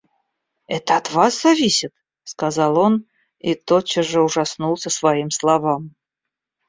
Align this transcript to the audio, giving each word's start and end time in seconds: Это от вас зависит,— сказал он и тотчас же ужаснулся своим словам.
Это 0.65 0.97
от 0.97 1.11
вас 1.11 1.43
зависит,— 1.43 1.93
сказал 2.23 2.75
он 2.79 3.05
и 3.37 3.53
тотчас 3.53 4.07
же 4.07 4.21
ужаснулся 4.23 4.89
своим 4.89 5.29
словам. 5.29 5.91